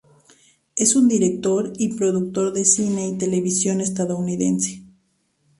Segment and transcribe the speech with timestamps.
[0.75, 4.81] Es un director y productor de cine y televisión estadounidense.